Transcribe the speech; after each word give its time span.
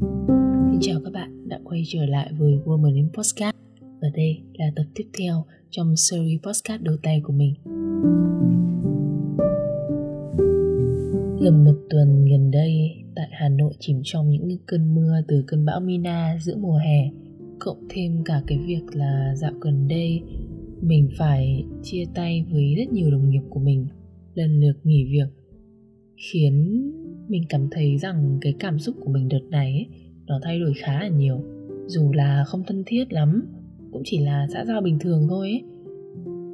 Xin 0.00 0.78
chào 0.80 1.00
các 1.04 1.12
bạn 1.12 1.48
đã 1.48 1.60
quay 1.64 1.82
trở 1.86 2.06
lại 2.06 2.32
với 2.38 2.52
Woman 2.64 2.94
in 2.94 3.08
Podcast 3.12 3.56
Và 3.80 4.08
đây 4.14 4.40
là 4.58 4.66
tập 4.76 4.84
tiếp 4.94 5.04
theo 5.18 5.44
trong 5.70 5.96
series 5.96 6.40
podcast 6.42 6.82
đầu 6.82 6.96
tay 7.02 7.20
của 7.24 7.32
mình. 7.32 7.54
Gần 11.40 11.64
một 11.64 11.74
tuần 11.90 12.26
gần 12.30 12.50
đây, 12.50 12.90
tại 13.16 13.28
Hà 13.32 13.48
Nội 13.48 13.72
chìm 13.78 14.00
trong 14.04 14.30
những 14.30 14.58
cơn 14.66 14.94
mưa 14.94 15.20
từ 15.28 15.44
cơn 15.46 15.64
bão 15.64 15.80
Mina 15.80 16.38
giữa 16.40 16.56
mùa 16.56 16.76
hè, 16.76 17.10
Cộng 17.58 17.86
thêm 17.88 18.24
cả 18.24 18.42
cái 18.46 18.58
việc 18.66 18.82
là 18.92 19.34
dạo 19.36 19.52
gần 19.60 19.88
đây, 19.88 20.22
mình 20.80 21.08
phải 21.18 21.64
chia 21.82 22.04
tay 22.14 22.44
với 22.50 22.74
rất 22.78 22.92
nhiều 22.92 23.10
đồng 23.10 23.30
nghiệp 23.30 23.42
của 23.50 23.60
mình, 23.60 23.86
lần 24.34 24.60
lượt 24.60 24.76
nghỉ 24.84 25.04
việc, 25.04 25.28
khiến 26.16 26.90
mình 27.30 27.44
cảm 27.48 27.68
thấy 27.70 27.98
rằng 27.98 28.38
cái 28.40 28.54
cảm 28.58 28.78
xúc 28.78 28.96
của 29.00 29.10
mình 29.10 29.28
đợt 29.28 29.42
này 29.50 29.72
ấy, 29.72 29.86
nó 30.26 30.40
thay 30.42 30.60
đổi 30.60 30.72
khá 30.76 31.00
là 31.00 31.08
nhiều. 31.08 31.44
Dù 31.86 32.12
là 32.12 32.44
không 32.46 32.62
thân 32.66 32.82
thiết 32.86 33.12
lắm 33.12 33.46
cũng 33.92 34.02
chỉ 34.04 34.18
là 34.18 34.46
xã 34.52 34.64
giao 34.64 34.80
bình 34.80 34.98
thường 34.98 35.26
thôi 35.28 35.48
ấy. 35.48 35.62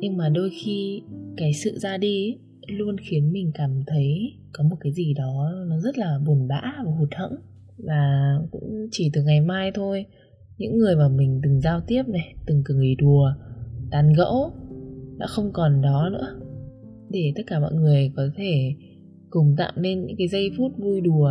nhưng 0.01 0.17
mà 0.17 0.29
đôi 0.29 0.51
khi 0.51 1.03
cái 1.37 1.53
sự 1.53 1.79
ra 1.79 1.97
đi 1.97 2.25
ấy, 2.25 2.39
luôn 2.67 2.97
khiến 2.99 3.33
mình 3.33 3.51
cảm 3.55 3.83
thấy 3.87 4.33
có 4.53 4.65
một 4.65 4.77
cái 4.81 4.93
gì 4.93 5.15
đó 5.15 5.53
nó 5.69 5.81
rất 5.81 5.99
là 5.99 6.19
buồn 6.27 6.49
bã 6.49 6.63
và 6.85 6.93
hụt 6.99 7.15
hẫng. 7.15 7.35
Và 7.79 8.33
cũng 8.51 8.89
chỉ 8.91 9.11
từ 9.13 9.23
ngày 9.23 9.41
mai 9.41 9.71
thôi 9.75 10.07
những 10.59 10.79
người 10.79 10.97
mà 10.97 11.09
mình 11.09 11.41
từng 11.43 11.61
giao 11.61 11.81
tiếp 11.81 12.03
này 12.09 12.35
từng 12.47 12.63
cười 12.65 12.95
đùa 12.95 13.33
tán 13.91 14.13
gẫu 14.13 14.53
đã 15.19 15.27
không 15.27 15.53
còn 15.53 15.83
đó 15.83 16.09
nữa. 16.13 16.41
Để 17.11 17.33
tất 17.37 17.43
cả 17.47 17.61
mọi 17.61 17.75
người 17.75 18.13
có 18.17 18.23
thể 18.37 18.75
cùng 19.37 19.55
tạo 19.57 19.73
nên 19.77 20.07
những 20.07 20.17
cái 20.17 20.29
giây 20.29 20.51
phút 20.59 20.73
vui 20.79 21.01
đùa, 21.01 21.31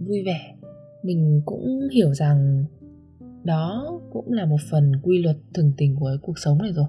vui 0.00 0.22
vẻ. 0.26 0.54
Mình 1.02 1.42
cũng 1.46 1.88
hiểu 1.92 2.14
rằng 2.14 2.64
đó 3.44 4.00
cũng 4.12 4.32
là 4.32 4.46
một 4.46 4.56
phần 4.70 4.92
quy 5.02 5.22
luật 5.22 5.36
thường 5.54 5.72
tình 5.76 5.96
của 6.00 6.16
cuộc 6.22 6.38
sống 6.38 6.58
này 6.58 6.72
rồi. 6.72 6.86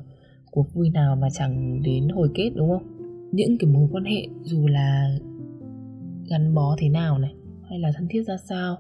Cuộc 0.52 0.74
vui 0.74 0.90
nào 0.90 1.16
mà 1.16 1.28
chẳng 1.34 1.82
đến 1.84 2.10
hồi 2.10 2.30
kết, 2.34 2.52
đúng 2.56 2.70
không? 2.70 2.84
Những 3.32 3.58
cái 3.60 3.72
mối 3.72 3.88
quan 3.92 4.04
hệ 4.04 4.28
dù 4.44 4.68
là 4.68 5.18
gắn 6.30 6.56
bó 6.56 6.76
thế 6.80 6.90
nào 6.90 7.18
này, 7.18 7.34
hay 7.70 7.80
là 7.80 7.92
thân 7.96 8.08
thiết 8.10 8.24
ra 8.24 8.38
sao, 8.50 8.78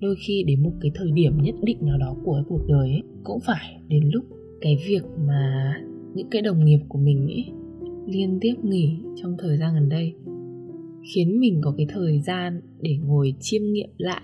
đôi 0.00 0.16
khi 0.26 0.44
đến 0.46 0.62
một 0.62 0.72
cái 0.80 0.90
thời 0.94 1.10
điểm 1.12 1.42
nhất 1.42 1.54
định 1.62 1.78
nào 1.80 1.98
đó 1.98 2.16
của 2.24 2.42
cuộc 2.48 2.66
đời 2.68 2.90
ấy, 2.90 3.02
cũng 3.24 3.40
phải 3.40 3.80
đến 3.88 4.10
lúc 4.12 4.24
cái 4.60 4.76
việc 4.88 5.02
mà 5.26 5.74
những 6.14 6.28
cái 6.30 6.42
đồng 6.42 6.64
nghiệp 6.64 6.80
của 6.88 6.98
mình 6.98 7.26
ấy 7.26 7.44
liên 8.06 8.38
tiếp 8.40 8.54
nghỉ 8.62 8.98
trong 9.22 9.36
thời 9.38 9.58
gian 9.58 9.74
gần 9.74 9.88
đây 9.88 10.14
khiến 11.14 11.40
mình 11.40 11.60
có 11.64 11.74
cái 11.76 11.86
thời 11.88 12.20
gian 12.20 12.60
để 12.80 12.96
ngồi 12.96 13.34
chiêm 13.40 13.62
nghiệm 13.62 13.90
lại 13.96 14.22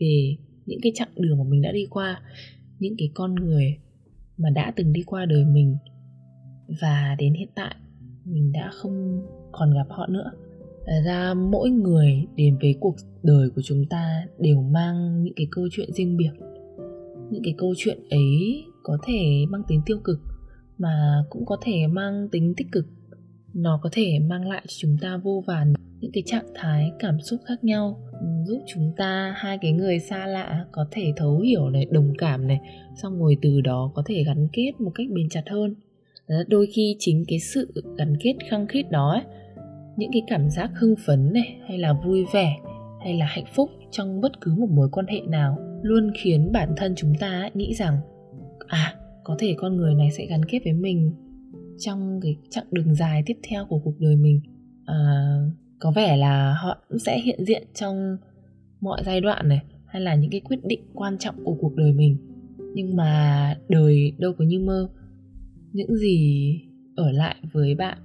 về 0.00 0.36
những 0.66 0.78
cái 0.82 0.92
chặng 0.94 1.08
đường 1.16 1.38
mà 1.38 1.44
mình 1.44 1.62
đã 1.62 1.72
đi 1.72 1.86
qua, 1.90 2.20
những 2.78 2.94
cái 2.98 3.10
con 3.14 3.34
người 3.34 3.76
mà 4.36 4.50
đã 4.50 4.72
từng 4.76 4.92
đi 4.92 5.02
qua 5.06 5.26
đời 5.26 5.44
mình. 5.44 5.76
Và 6.80 7.16
đến 7.18 7.34
hiện 7.34 7.48
tại, 7.54 7.74
mình 8.24 8.52
đã 8.52 8.70
không 8.72 9.26
còn 9.52 9.74
gặp 9.74 9.86
họ 9.88 10.06
nữa. 10.06 10.30
Ra 11.06 11.34
mỗi 11.34 11.70
người 11.70 12.26
đến 12.36 12.58
với 12.60 12.74
cuộc 12.80 12.96
đời 13.22 13.50
của 13.50 13.62
chúng 13.62 13.84
ta 13.90 14.26
đều 14.38 14.62
mang 14.62 15.22
những 15.22 15.34
cái 15.36 15.46
câu 15.50 15.68
chuyện 15.70 15.92
riêng 15.92 16.16
biệt. 16.16 16.30
Những 17.30 17.42
cái 17.44 17.54
câu 17.58 17.74
chuyện 17.76 17.98
ấy 18.10 18.64
có 18.82 18.98
thể 19.06 19.46
mang 19.50 19.62
tính 19.68 19.80
tiêu 19.86 19.98
cực 20.04 20.20
mà 20.78 21.24
cũng 21.30 21.46
có 21.46 21.56
thể 21.62 21.86
mang 21.86 22.28
tính 22.32 22.54
tích 22.56 22.66
cực 22.72 22.86
nó 23.56 23.80
có 23.82 23.88
thể 23.92 24.18
mang 24.18 24.48
lại 24.48 24.62
cho 24.68 24.74
chúng 24.78 24.96
ta 25.00 25.16
vô 25.16 25.42
vàn 25.46 25.72
những 26.00 26.10
cái 26.12 26.22
trạng 26.26 26.46
thái 26.54 26.90
cảm 26.98 27.20
xúc 27.20 27.40
khác 27.44 27.64
nhau 27.64 28.00
ừ, 28.12 28.26
giúp 28.46 28.62
chúng 28.66 28.92
ta 28.96 29.34
hai 29.36 29.58
cái 29.58 29.72
người 29.72 29.98
xa 29.98 30.26
lạ 30.26 30.64
có 30.72 30.86
thể 30.90 31.12
thấu 31.16 31.40
hiểu 31.40 31.70
này 31.70 31.86
đồng 31.90 32.12
cảm 32.18 32.46
này 32.46 32.60
xong 33.02 33.18
rồi 33.18 33.36
từ 33.42 33.60
đó 33.60 33.92
có 33.94 34.02
thể 34.06 34.24
gắn 34.24 34.48
kết 34.52 34.72
một 34.78 34.90
cách 34.94 35.06
bền 35.10 35.28
chặt 35.28 35.42
hơn. 35.50 35.74
Đôi 36.48 36.66
khi 36.74 36.96
chính 36.98 37.24
cái 37.28 37.38
sự 37.38 37.72
gắn 37.98 38.16
kết 38.20 38.34
khăng 38.50 38.66
khít 38.66 38.90
đó 38.90 39.10
ấy, 39.10 39.22
những 39.96 40.10
cái 40.12 40.22
cảm 40.26 40.50
giác 40.50 40.70
hưng 40.74 40.94
phấn 41.06 41.32
này 41.32 41.56
hay 41.68 41.78
là 41.78 41.92
vui 41.92 42.24
vẻ 42.34 42.56
hay 43.00 43.14
là 43.14 43.26
hạnh 43.26 43.44
phúc 43.54 43.70
trong 43.90 44.20
bất 44.20 44.40
cứ 44.40 44.54
một 44.54 44.70
mối 44.70 44.88
quan 44.92 45.06
hệ 45.06 45.20
nào 45.20 45.58
luôn 45.82 46.10
khiến 46.14 46.52
bản 46.52 46.74
thân 46.76 46.94
chúng 46.96 47.14
ta 47.20 47.50
nghĩ 47.54 47.74
rằng 47.74 47.96
à 48.66 48.94
có 49.24 49.36
thể 49.38 49.54
con 49.56 49.76
người 49.76 49.94
này 49.94 50.10
sẽ 50.10 50.26
gắn 50.26 50.44
kết 50.44 50.58
với 50.64 50.72
mình 50.72 51.12
trong 51.78 52.20
cái 52.22 52.36
chặng 52.50 52.66
đường 52.70 52.94
dài 52.94 53.22
tiếp 53.26 53.36
theo 53.48 53.66
của 53.66 53.78
cuộc 53.78 54.00
đời 54.00 54.16
mình 54.16 54.40
à, 54.84 54.94
có 55.78 55.90
vẻ 55.90 56.16
là 56.16 56.54
họ 56.62 56.78
cũng 56.88 56.98
sẽ 56.98 57.20
hiện 57.20 57.44
diện 57.44 57.62
trong 57.74 58.16
mọi 58.80 59.02
giai 59.06 59.20
đoạn 59.20 59.48
này 59.48 59.62
hay 59.86 60.02
là 60.02 60.14
những 60.14 60.30
cái 60.30 60.40
quyết 60.40 60.64
định 60.64 60.80
quan 60.94 61.18
trọng 61.18 61.44
của 61.44 61.56
cuộc 61.60 61.74
đời 61.76 61.92
mình. 61.92 62.16
Nhưng 62.74 62.96
mà 62.96 63.54
đời 63.68 64.12
đâu 64.18 64.32
có 64.38 64.44
như 64.44 64.60
mơ. 64.60 64.88
Những 65.72 65.96
gì 65.96 66.54
ở 66.96 67.10
lại 67.10 67.36
với 67.52 67.74
bạn 67.74 67.98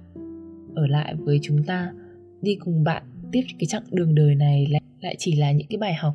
ở 0.74 0.86
lại 0.86 1.14
với 1.14 1.38
chúng 1.42 1.64
ta 1.64 1.92
đi 2.42 2.56
cùng 2.60 2.84
bạn 2.84 3.02
tiếp 3.32 3.42
cái 3.58 3.66
chặng 3.66 3.82
đường 3.90 4.14
đời 4.14 4.34
này 4.34 4.66
lại, 4.70 4.82
lại 5.00 5.16
chỉ 5.18 5.36
là 5.36 5.52
những 5.52 5.66
cái 5.70 5.78
bài 5.78 5.94
học 5.94 6.14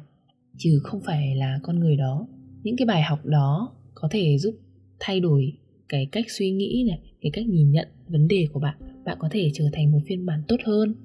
chứ 0.58 0.80
không 0.84 1.02
phải 1.02 1.36
là 1.36 1.60
con 1.64 1.80
người 1.80 1.96
đó. 1.96 2.28
Những 2.64 2.78
cái 2.78 2.86
bài 2.86 3.02
học 3.02 3.26
đó 3.26 3.74
có 3.94 4.08
thể 4.12 4.38
giúp 4.38 4.56
thay 5.00 5.20
đổi 5.20 5.54
cái 5.90 6.08
cách 6.12 6.26
suy 6.30 6.52
nghĩ 6.52 6.86
này, 6.88 7.00
cái 7.22 7.32
cách 7.34 7.48
nhìn 7.48 7.72
nhận 7.72 7.88
vấn 8.08 8.28
đề 8.28 8.48
của 8.54 8.60
bạn 8.60 8.78
bạn 9.06 9.18
có 9.20 9.28
thể 9.32 9.50
trở 9.54 9.66
thành 9.74 9.92
một 9.92 10.00
phiên 10.06 10.26
bản 10.26 10.42
tốt 10.48 10.56
hơn, 10.66 10.96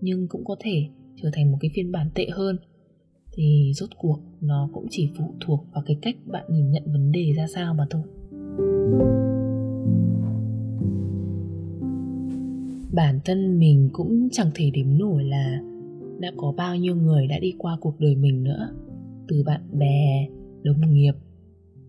nhưng 0.00 0.28
cũng 0.28 0.44
có 0.44 0.56
thể 0.60 0.86
trở 1.22 1.30
thành 1.32 1.52
một 1.52 1.58
cái 1.60 1.70
phiên 1.74 1.92
bản 1.92 2.10
tệ 2.14 2.26
hơn. 2.32 2.58
Thì 3.32 3.72
rốt 3.74 3.90
cuộc 3.98 4.20
nó 4.40 4.68
cũng 4.72 4.86
chỉ 4.90 5.08
phụ 5.18 5.34
thuộc 5.40 5.66
vào 5.72 5.82
cái 5.86 5.96
cách 6.02 6.16
bạn 6.26 6.44
nhìn 6.50 6.70
nhận 6.70 6.82
vấn 6.86 7.12
đề 7.12 7.32
ra 7.36 7.46
sao 7.54 7.74
mà 7.74 7.86
thôi. 7.90 8.02
Bản 12.92 13.20
thân 13.24 13.58
mình 13.58 13.90
cũng 13.92 14.28
chẳng 14.32 14.50
thể 14.54 14.70
đếm 14.70 14.98
nổi 14.98 15.24
là 15.24 15.62
đã 16.18 16.32
có 16.36 16.52
bao 16.56 16.76
nhiêu 16.76 16.96
người 16.96 17.26
đã 17.26 17.38
đi 17.38 17.54
qua 17.58 17.78
cuộc 17.80 18.00
đời 18.00 18.16
mình 18.16 18.42
nữa. 18.42 18.68
Từ 19.28 19.42
bạn 19.42 19.60
bè, 19.78 20.28
đồng 20.62 20.94
nghiệp, 20.94 21.14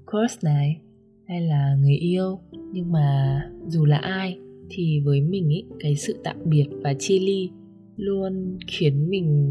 course 0.05 0.37
này 0.43 0.81
hay 1.27 1.41
là 1.41 1.75
người 1.81 1.95
yêu. 1.95 2.39
Nhưng 2.73 2.91
mà 2.91 3.41
dù 3.67 3.85
là 3.85 3.97
ai 3.97 4.37
thì 4.69 4.99
với 5.05 5.21
mình 5.21 5.49
ý, 5.49 5.63
cái 5.79 5.95
sự 5.95 6.21
tạm 6.23 6.37
biệt 6.45 6.65
và 6.83 6.93
chia 6.93 7.19
ly 7.19 7.49
luôn 7.95 8.57
khiến 8.67 9.09
mình 9.09 9.49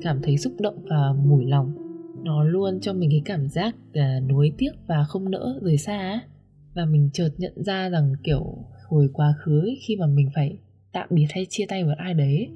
cảm 0.00 0.20
thấy 0.22 0.38
xúc 0.38 0.52
động 0.60 0.76
và 0.90 1.12
mủi 1.26 1.44
lòng. 1.44 1.72
Nó 2.24 2.44
luôn 2.44 2.80
cho 2.80 2.92
mình 2.92 3.10
cái 3.10 3.22
cảm 3.24 3.48
giác 3.48 3.76
là 3.92 4.20
nuối 4.20 4.52
tiếc 4.58 4.72
và 4.86 5.04
không 5.04 5.30
nỡ 5.30 5.58
rời 5.62 5.76
xa 5.76 6.20
và 6.74 6.84
mình 6.84 7.10
chợt 7.12 7.30
nhận 7.38 7.64
ra 7.64 7.88
rằng 7.88 8.12
kiểu 8.24 8.56
hồi 8.88 9.08
quá 9.12 9.34
khứ 9.38 9.60
ấy, 9.60 9.78
khi 9.86 9.96
mà 9.96 10.06
mình 10.06 10.28
phải 10.34 10.58
tạm 10.92 11.08
biệt 11.10 11.26
hay 11.30 11.46
chia 11.48 11.64
tay 11.68 11.84
với 11.84 11.94
ai 11.98 12.14
đấy 12.14 12.48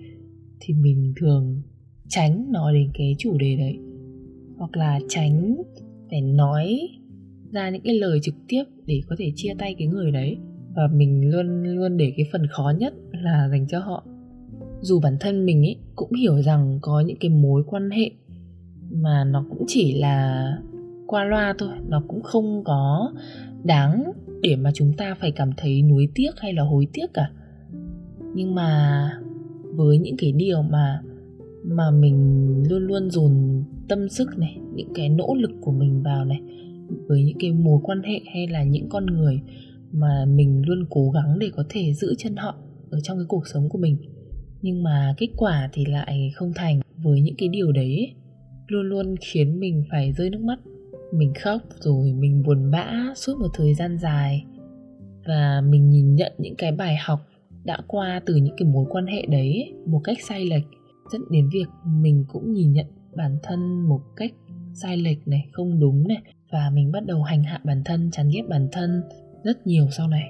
thì 0.61 0.75
mình 0.75 1.13
thường 1.21 1.63
tránh 2.09 2.53
nói 2.53 2.75
đến 2.75 2.91
cái 2.95 3.15
chủ 3.19 3.39
đề 3.39 3.57
đấy. 3.57 3.79
Hoặc 4.57 4.77
là 4.77 5.01
tránh 5.09 5.57
để 6.11 6.21
nói 6.21 6.89
ra 7.53 7.71
những 7.71 7.83
cái 7.83 7.99
lời 7.99 8.19
trực 8.23 8.35
tiếp 8.49 8.65
để 8.87 9.01
có 9.09 9.17
thể 9.19 9.33
chia 9.37 9.55
tay 9.59 9.75
cái 9.79 9.89
người 9.89 10.11
đấy. 10.11 10.37
Và 10.77 10.83
mình 10.93 11.31
luôn 11.31 11.63
luôn 11.65 11.97
để 11.97 12.13
cái 12.17 12.27
phần 12.33 12.47
khó 12.47 12.73
nhất 12.79 12.95
là 13.13 13.49
dành 13.51 13.67
cho 13.69 13.79
họ. 13.79 14.05
Dù 14.81 15.01
bản 15.01 15.17
thân 15.21 15.47
mình 15.47 15.63
ý, 15.63 15.77
cũng 15.97 16.13
hiểu 16.13 16.43
rằng 16.43 16.79
có 16.83 17.01
những 17.01 17.17
cái 17.21 17.31
mối 17.31 17.63
quan 17.67 17.91
hệ 17.91 18.11
mà 18.91 19.25
nó 19.25 19.45
cũng 19.51 19.65
chỉ 19.67 20.01
là 20.01 20.47
qua 21.07 21.25
loa 21.25 21.55
thôi. 21.59 21.75
Nó 21.89 22.03
cũng 22.09 22.23
không 22.23 22.65
có 22.65 23.13
đáng 23.65 24.13
để 24.43 24.57
mà 24.57 24.71
chúng 24.75 24.93
ta 24.97 25.15
phải 25.21 25.31
cảm 25.31 25.51
thấy 25.57 25.83
nuối 25.83 26.09
tiếc 26.15 26.31
hay 26.37 26.53
là 26.53 26.63
hối 26.63 26.87
tiếc 26.93 27.07
cả. 27.15 27.31
Nhưng 28.35 28.55
mà 28.55 29.11
với 29.63 29.99
những 29.99 30.17
cái 30.19 30.33
điều 30.33 30.63
mà 30.63 31.01
mà 31.65 31.91
mình 31.91 32.47
luôn 32.69 32.83
luôn 32.83 33.11
dồn 33.11 33.65
tâm 33.89 34.09
sức 34.09 34.39
này, 34.39 34.59
những 34.75 34.93
cái 34.95 35.09
nỗ 35.09 35.35
lực 35.35 35.51
của 35.61 35.73
mình 35.73 36.03
vào 36.03 36.25
này 36.25 36.41
với 37.09 37.25
những 37.25 37.37
cái 37.41 37.53
mối 37.53 37.81
quan 37.83 38.03
hệ 38.03 38.21
hay 38.35 38.47
là 38.47 38.63
những 38.63 38.89
con 38.89 39.07
người 39.07 39.41
mà 39.93 40.25
mình 40.29 40.63
luôn 40.67 40.87
cố 40.91 41.11
gắng 41.11 41.39
để 41.39 41.51
có 41.57 41.65
thể 41.69 41.95
giữ 41.95 42.15
chân 42.19 42.37
họ 42.37 42.55
ở 42.91 43.01
trong 43.01 43.19
cái 43.19 43.27
cuộc 43.29 43.47
sống 43.47 43.69
của 43.69 43.79
mình. 43.79 43.97
Nhưng 44.63 44.83
mà 44.83 45.15
kết 45.17 45.29
quả 45.37 45.69
thì 45.73 45.85
lại 45.85 46.33
không 46.35 46.53
thành. 46.55 46.81
Với 46.97 47.21
những 47.21 47.35
cái 47.39 47.49
điều 47.49 47.73
đấy, 47.73 48.15
luôn 48.67 48.87
luôn 48.87 49.15
khiến 49.21 49.61
mình 49.61 49.85
phải 49.91 50.13
rơi 50.13 50.31
nước 50.31 50.41
mắt. 50.41 50.59
Mình 51.13 51.33
khóc 51.43 51.63
rồi 51.81 52.13
mình 52.13 52.43
buồn 52.43 52.71
bã 52.71 52.93
suốt 53.17 53.39
một 53.41 53.49
thời 53.55 53.75
gian 53.75 53.99
dài. 53.99 54.45
Và 55.27 55.63
mình 55.69 55.91
nhìn 55.91 56.15
nhận 56.15 56.33
những 56.39 56.55
cái 56.59 56.73
bài 56.73 56.97
học 57.05 57.21
đã 57.65 57.79
qua 57.87 58.21
từ 58.27 58.37
những 58.37 58.55
cái 58.57 58.69
mối 58.69 58.87
quan 58.91 59.07
hệ 59.07 59.27
đấy 59.29 59.75
một 59.87 60.01
cách 60.05 60.19
sai 60.29 60.45
lệch, 60.45 60.65
dẫn 61.13 61.23
đến 61.31 61.49
việc 61.53 61.67
mình 61.87 62.25
cũng 62.29 62.53
nhìn 62.53 62.73
nhận 62.73 62.87
bản 63.17 63.39
thân 63.43 63.89
một 63.89 64.01
cách 64.17 64.33
sai 64.75 64.97
lệch 64.97 65.29
này, 65.29 65.49
không 65.53 65.81
đúng 65.81 66.09
này 66.09 66.23
và 66.51 66.71
mình 66.75 66.93
bắt 66.93 67.07
đầu 67.07 67.23
hành 67.23 67.43
hạ 67.43 67.61
bản 67.65 67.83
thân 67.85 68.11
chán 68.11 68.31
ghét 68.33 68.43
bản 68.49 68.69
thân 68.73 69.03
rất 69.45 69.67
nhiều 69.67 69.87
sau 69.91 70.09
này. 70.09 70.25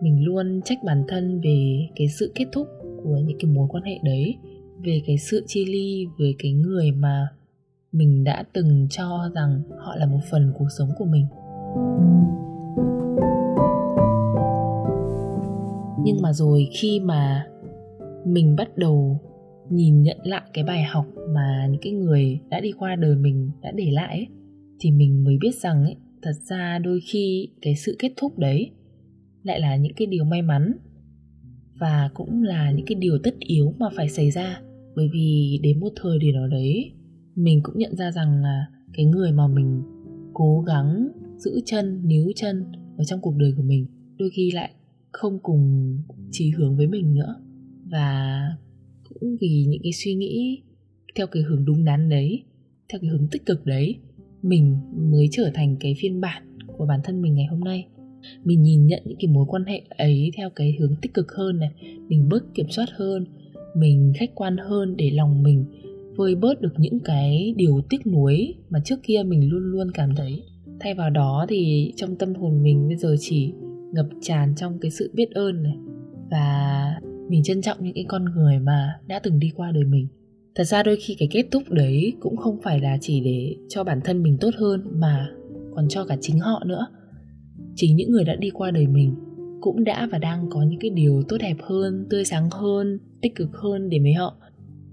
Mình 0.00 0.24
luôn 0.24 0.60
trách 0.64 0.78
bản 0.84 1.04
thân 1.08 1.40
về 1.40 1.88
cái 1.96 2.08
sự 2.08 2.32
kết 2.34 2.44
thúc 2.52 2.66
của 3.04 3.18
những 3.24 3.38
cái 3.40 3.50
mối 3.50 3.68
quan 3.70 3.82
hệ 3.82 3.98
đấy 4.02 4.36
về 4.84 5.02
cái 5.06 5.18
sự 5.18 5.44
chia 5.46 5.64
ly 5.64 6.06
với 6.18 6.34
cái 6.38 6.52
người 6.52 6.92
mà 6.92 7.28
mình 7.92 8.24
đã 8.24 8.44
từng 8.52 8.86
cho 8.90 9.30
rằng 9.34 9.62
họ 9.78 9.96
là 9.96 10.06
một 10.06 10.20
phần 10.30 10.52
cuộc 10.58 10.68
sống 10.78 10.88
của 10.98 11.04
mình. 11.04 11.26
Nhưng 16.04 16.22
mà 16.22 16.32
rồi 16.32 16.68
khi 16.72 17.00
mà 17.00 17.46
mình 18.24 18.56
bắt 18.56 18.78
đầu 18.78 19.20
nhìn 19.70 20.02
nhận 20.02 20.18
lại 20.24 20.42
cái 20.52 20.64
bài 20.64 20.82
học 20.82 21.06
mà 21.28 21.66
những 21.70 21.80
cái 21.80 21.92
người 21.92 22.40
đã 22.48 22.60
đi 22.60 22.72
qua 22.78 22.96
đời 22.96 23.16
mình 23.16 23.50
đã 23.62 23.70
để 23.70 23.90
lại 23.90 24.16
ấy, 24.16 24.26
thì 24.84 24.90
mình 24.90 25.24
mới 25.24 25.38
biết 25.40 25.54
rằng 25.54 25.84
ấy, 25.84 25.96
thật 26.22 26.32
ra 26.48 26.78
đôi 26.78 27.00
khi 27.00 27.48
cái 27.62 27.76
sự 27.76 27.96
kết 27.98 28.12
thúc 28.16 28.38
đấy 28.38 28.70
lại 29.42 29.60
là 29.60 29.76
những 29.76 29.92
cái 29.96 30.06
điều 30.06 30.24
may 30.24 30.42
mắn 30.42 30.72
và 31.80 32.10
cũng 32.14 32.42
là 32.42 32.70
những 32.70 32.86
cái 32.86 32.94
điều 32.94 33.18
tất 33.22 33.34
yếu 33.38 33.74
mà 33.78 33.86
phải 33.96 34.08
xảy 34.08 34.30
ra. 34.30 34.60
Bởi 34.96 35.08
vì 35.12 35.60
đến 35.62 35.80
một 35.80 35.88
thời 35.96 36.18
điểm 36.18 36.34
nào 36.34 36.48
đấy 36.48 36.92
mình 37.34 37.60
cũng 37.62 37.78
nhận 37.78 37.96
ra 37.96 38.12
rằng 38.12 38.42
là 38.42 38.66
cái 38.92 39.04
người 39.04 39.32
mà 39.32 39.48
mình 39.48 39.82
cố 40.34 40.64
gắng 40.66 41.08
giữ 41.36 41.60
chân 41.64 42.08
níu 42.08 42.32
chân 42.36 42.64
ở 42.98 43.04
trong 43.04 43.20
cuộc 43.20 43.36
đời 43.36 43.52
của 43.56 43.62
mình 43.62 43.86
đôi 44.18 44.30
khi 44.30 44.50
lại 44.50 44.70
không 45.12 45.38
cùng 45.42 45.96
chí 46.30 46.50
hướng 46.50 46.76
với 46.76 46.86
mình 46.86 47.14
nữa. 47.14 47.34
Và 47.90 48.40
cũng 49.08 49.36
vì 49.40 49.64
những 49.68 49.82
cái 49.82 49.92
suy 49.92 50.14
nghĩ 50.14 50.62
theo 51.14 51.26
cái 51.26 51.42
hướng 51.42 51.64
đúng 51.64 51.84
đắn 51.84 52.08
đấy 52.08 52.44
theo 52.88 53.00
cái 53.00 53.10
hướng 53.10 53.28
tích 53.30 53.46
cực 53.46 53.66
đấy 53.66 53.96
mình 54.44 54.76
mới 55.12 55.28
trở 55.32 55.50
thành 55.54 55.76
cái 55.80 55.94
phiên 55.98 56.20
bản 56.20 56.42
của 56.76 56.86
bản 56.86 57.00
thân 57.04 57.22
mình 57.22 57.34
ngày 57.34 57.46
hôm 57.46 57.60
nay. 57.60 57.86
Mình 58.44 58.62
nhìn 58.62 58.86
nhận 58.86 59.02
những 59.04 59.18
cái 59.20 59.28
mối 59.28 59.44
quan 59.48 59.64
hệ 59.64 59.82
ấy 59.88 60.30
theo 60.36 60.50
cái 60.50 60.76
hướng 60.78 60.94
tích 61.02 61.14
cực 61.14 61.32
hơn 61.32 61.58
này, 61.58 61.70
mình 62.08 62.28
bớt 62.28 62.54
kiểm 62.54 62.66
soát 62.70 62.86
hơn, 62.96 63.24
mình 63.76 64.12
khách 64.16 64.30
quan 64.34 64.56
hơn 64.56 64.96
để 64.96 65.10
lòng 65.10 65.42
mình 65.42 65.64
vơi 66.16 66.34
bớt 66.34 66.60
được 66.60 66.72
những 66.78 67.00
cái 67.00 67.54
điều 67.56 67.80
tiếc 67.90 68.06
nuối 68.06 68.54
mà 68.70 68.80
trước 68.84 69.02
kia 69.02 69.22
mình 69.26 69.48
luôn 69.50 69.62
luôn 69.62 69.90
cảm 69.90 70.14
thấy. 70.16 70.42
Thay 70.80 70.94
vào 70.94 71.10
đó 71.10 71.46
thì 71.48 71.92
trong 71.96 72.16
tâm 72.16 72.34
hồn 72.34 72.62
mình 72.62 72.88
bây 72.88 72.96
giờ 72.96 73.16
chỉ 73.20 73.52
ngập 73.92 74.06
tràn 74.20 74.54
trong 74.56 74.78
cái 74.78 74.90
sự 74.90 75.10
biết 75.14 75.30
ơn 75.30 75.62
này 75.62 75.76
và 76.30 77.00
mình 77.28 77.42
trân 77.42 77.62
trọng 77.62 77.78
những 77.80 77.94
cái 77.94 78.04
con 78.08 78.24
người 78.24 78.58
mà 78.58 78.94
đã 79.06 79.18
từng 79.18 79.38
đi 79.38 79.50
qua 79.54 79.72
đời 79.72 79.84
mình 79.84 80.08
thật 80.54 80.64
ra 80.64 80.82
đôi 80.82 80.96
khi 80.96 81.16
cái 81.18 81.28
kết 81.30 81.48
thúc 81.50 81.62
đấy 81.70 82.12
cũng 82.20 82.36
không 82.36 82.62
phải 82.62 82.80
là 82.80 82.98
chỉ 83.00 83.20
để 83.20 83.56
cho 83.68 83.84
bản 83.84 84.00
thân 84.04 84.22
mình 84.22 84.38
tốt 84.40 84.50
hơn 84.58 84.82
mà 85.00 85.28
còn 85.74 85.88
cho 85.88 86.04
cả 86.04 86.16
chính 86.20 86.38
họ 86.38 86.62
nữa. 86.66 86.86
Chính 87.76 87.96
những 87.96 88.10
người 88.10 88.24
đã 88.24 88.34
đi 88.34 88.50
qua 88.50 88.70
đời 88.70 88.86
mình 88.86 89.14
cũng 89.60 89.84
đã 89.84 90.08
và 90.12 90.18
đang 90.18 90.50
có 90.50 90.62
những 90.62 90.80
cái 90.80 90.90
điều 90.90 91.22
tốt 91.28 91.36
đẹp 91.40 91.56
hơn 91.62 92.06
tươi 92.10 92.24
sáng 92.24 92.50
hơn 92.50 92.98
tích 93.22 93.34
cực 93.34 93.48
hơn 93.52 93.88
để 93.88 93.98
với 93.98 94.12
họ. 94.12 94.36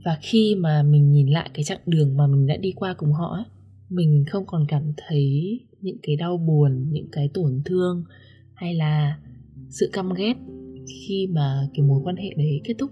Và 0.05 0.17
khi 0.21 0.55
mà 0.55 0.83
mình 0.83 1.11
nhìn 1.11 1.27
lại 1.27 1.49
cái 1.53 1.63
chặng 1.63 1.79
đường 1.85 2.17
mà 2.17 2.27
mình 2.27 2.47
đã 2.47 2.57
đi 2.57 2.71
qua 2.75 2.93
cùng 2.93 3.11
họ 3.11 3.33
ấy, 3.35 3.43
mình 3.89 4.23
không 4.29 4.45
còn 4.45 4.65
cảm 4.67 4.93
thấy 5.07 5.59
những 5.81 5.97
cái 6.03 6.15
đau 6.15 6.37
buồn 6.37 6.91
những 6.91 7.07
cái 7.11 7.29
tổn 7.33 7.61
thương 7.65 8.03
hay 8.53 8.73
là 8.73 9.19
sự 9.69 9.89
căm 9.93 10.13
ghét 10.13 10.33
khi 10.87 11.27
mà 11.27 11.69
cái 11.73 11.85
mối 11.85 12.01
quan 12.03 12.15
hệ 12.15 12.29
đấy 12.37 12.61
kết 12.63 12.73
thúc 12.79 12.91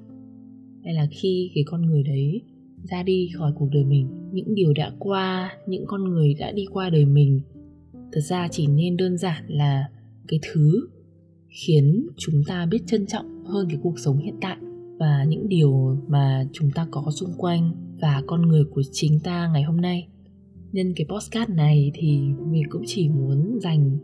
hay 0.84 0.94
là 0.94 1.08
khi 1.12 1.52
cái 1.56 1.64
con 1.68 1.82
người 1.82 2.04
đấy 2.04 2.42
ra 2.84 3.04
đi 3.04 3.30
khỏi 3.38 3.52
cuộc 3.56 3.70
đời 3.72 3.86
mình. 3.86 4.08
Những 4.32 4.56
điều 4.56 4.74
đã 4.74 4.92
qua, 5.00 5.52
những 5.68 5.84
con 5.88 6.04
người 6.04 6.34
đã 6.34 6.52
đi 6.52 6.66
qua 6.72 6.90
đời 6.90 7.06
mình, 7.06 7.42
thật 7.94 8.22
ra 8.22 8.48
chỉ 8.52 8.68
nên 8.68 8.98
đơn 8.98 9.18
giản 9.18 9.44
là 9.48 9.90
cái 10.28 10.40
thứ 10.52 10.88
khiến 11.50 12.08
chúng 12.18 12.44
ta 12.48 12.66
biết 12.66 12.80
trân 12.88 13.06
trọng 13.08 13.46
hơn 13.46 13.68
cái 13.70 13.78
cuộc 13.84 14.00
sống 14.00 14.18
hiện 14.18 14.36
tại 14.42 14.58
và 15.00 15.24
những 15.24 15.50
điều 15.50 15.98
mà 16.08 16.48
chúng 16.54 16.72
ta 16.72 16.88
có 16.92 17.12
xung 17.12 17.34
quanh 17.38 17.72
và 18.02 18.24
con 18.28 18.42
người 18.42 18.64
của 18.64 18.82
chính 18.92 19.20
ta 19.20 19.50
ngày 19.54 19.64
hôm 19.64 19.82
nay. 19.82 20.08
Nhân 20.72 20.94
cái 20.96 21.08
postcard 21.10 21.52
này 21.52 21.92
thì 21.94 22.20
mình 22.52 22.64
cũng 22.70 22.84
chỉ 22.86 23.10
muốn 23.10 23.60
dành 23.62 23.98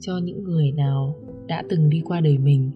cho 0.00 0.18
những 0.18 0.44
người 0.44 0.72
nào 0.72 1.16
đã 1.46 1.64
từng 1.68 1.90
đi 1.90 2.00
qua 2.04 2.20
đời 2.20 2.38
mình. 2.38 2.70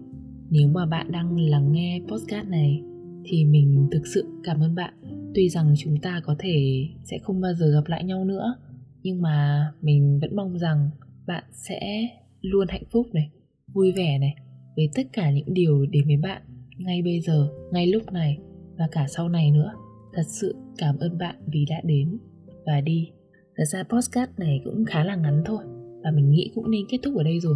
Nếu 0.49 0.67
mà 0.67 0.85
bạn 0.85 1.11
đang 1.11 1.39
lắng 1.39 1.71
nghe 1.71 2.01
postcard 2.07 2.49
này 2.49 2.81
thì 3.23 3.45
mình 3.45 3.87
thực 3.91 4.07
sự 4.07 4.25
cảm 4.43 4.59
ơn 4.59 4.75
bạn 4.75 4.93
tuy 5.35 5.49
rằng 5.49 5.73
chúng 5.77 5.97
ta 6.01 6.21
có 6.25 6.35
thể 6.39 6.87
sẽ 7.03 7.17
không 7.23 7.41
bao 7.41 7.53
giờ 7.53 7.71
gặp 7.71 7.87
lại 7.87 8.03
nhau 8.03 8.25
nữa, 8.25 8.55
nhưng 9.03 9.21
mà 9.21 9.67
mình 9.81 10.19
vẫn 10.21 10.35
mong 10.35 10.57
rằng 10.59 10.89
bạn 11.27 11.43
sẽ 11.51 12.07
luôn 12.41 12.67
hạnh 12.67 12.83
phúc 12.91 13.07
này, 13.13 13.29
vui 13.73 13.91
vẻ 13.91 14.17
này, 14.17 14.35
với 14.75 14.89
tất 14.95 15.03
cả 15.13 15.31
những 15.31 15.53
điều 15.53 15.85
đến 15.85 16.07
với 16.07 16.17
bạn 16.17 16.41
ngay 16.77 17.01
bây 17.01 17.19
giờ, 17.19 17.49
ngay 17.71 17.87
lúc 17.87 18.11
này 18.11 18.37
và 18.77 18.87
cả 18.91 19.05
sau 19.07 19.29
này 19.29 19.51
nữa. 19.51 19.71
Thật 20.13 20.23
sự 20.27 20.55
cảm 20.77 20.97
ơn 20.97 21.17
bạn 21.17 21.35
vì 21.47 21.65
đã 21.69 21.81
đến 21.83 22.17
và 22.65 22.81
đi. 22.81 23.09
Thật 23.57 23.63
ra 23.71 23.83
postcard 23.83 24.31
này 24.37 24.61
cũng 24.63 24.85
khá 24.85 25.03
là 25.03 25.15
ngắn 25.15 25.43
thôi 25.45 25.63
và 26.03 26.11
mình 26.11 26.31
nghĩ 26.31 26.51
cũng 26.55 26.71
nên 26.71 26.81
kết 26.89 26.97
thúc 27.03 27.15
ở 27.17 27.23
đây 27.23 27.39
rồi. 27.39 27.55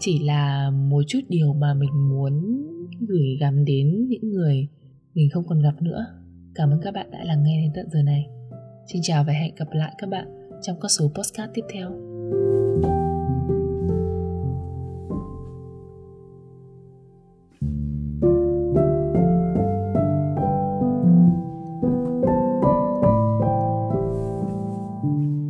Chỉ 0.00 0.18
là 0.18 0.70
một 0.70 1.02
chút 1.06 1.20
điều 1.28 1.54
mà 1.54 1.74
mình 1.74 2.08
muốn 2.08 2.62
gửi 3.08 3.36
gắm 3.40 3.64
đến 3.64 4.06
những 4.08 4.30
người 4.30 4.68
mình 5.14 5.30
không 5.30 5.44
còn 5.48 5.62
gặp 5.62 5.82
nữa 5.82 6.06
cảm 6.54 6.70
ơn 6.70 6.80
các 6.82 6.94
bạn 6.94 7.10
đã 7.10 7.18
lắng 7.24 7.42
nghe 7.42 7.60
đến 7.62 7.72
tận 7.74 7.90
giờ 7.90 8.02
này. 8.02 8.26
Xin 8.86 9.02
chào 9.02 9.24
và 9.24 9.32
hẹn 9.32 9.54
gặp 9.54 9.68
lại 9.72 9.92
các 9.98 10.10
bạn 10.10 10.26
trong 10.62 10.80
các 10.80 10.88
số 10.88 11.10
postcard 11.14 11.52
tiếp 11.54 11.64
theo. 11.72 11.90